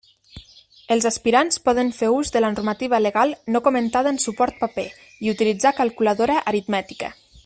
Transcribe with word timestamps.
Els 0.93 1.05
aspirants 1.09 1.59
poden 1.67 1.91
fer 1.97 2.09
ús 2.13 2.31
de 2.35 2.41
la 2.41 2.49
normativa 2.55 3.01
legal 3.07 3.35
no 3.57 3.63
comentada 3.69 4.15
en 4.15 4.19
suport 4.27 4.59
paper 4.65 4.87
i 5.27 5.35
utilitzar 5.35 5.75
calculadora 5.83 6.41
aritmètica. 6.55 7.13